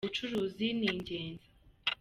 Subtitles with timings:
[0.03, 1.45] Ubucuruzi ni ingenzi.